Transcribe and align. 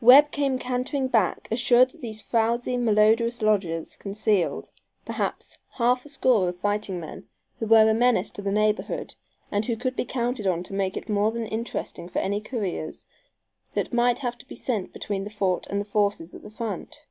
Webb 0.00 0.30
came 0.30 0.56
cantering 0.56 1.08
back 1.08 1.48
assured 1.50 1.90
that 1.90 2.00
these 2.00 2.22
frowsy, 2.22 2.76
malodorous 2.76 3.42
lodges 3.42 3.96
concealed, 3.96 4.70
perhaps, 5.04 5.58
half 5.72 6.06
a 6.06 6.08
score 6.08 6.48
of 6.48 6.56
fighting 6.56 7.00
men 7.00 7.24
who 7.58 7.66
were 7.66 7.90
a 7.90 7.92
menace 7.92 8.30
to 8.30 8.40
the 8.40 8.52
neighborhood 8.52 9.16
and 9.50 9.66
who 9.66 9.74
could 9.76 9.96
be 9.96 10.04
counted 10.04 10.46
on 10.46 10.62
to 10.62 10.74
make 10.74 10.96
it 10.96 11.08
more 11.08 11.32
than 11.32 11.46
interesting 11.48 12.08
for 12.08 12.20
any 12.20 12.40
couriers 12.40 13.08
that 13.74 13.92
might 13.92 14.20
have 14.20 14.38
to 14.38 14.46
be 14.46 14.54
sent 14.54 14.92
between 14.92 15.24
the 15.24 15.28
fort 15.28 15.66
and 15.66 15.80
the 15.80 15.84
forces 15.84 16.32
at 16.36 16.44
the 16.44 16.50
front. 16.50 17.06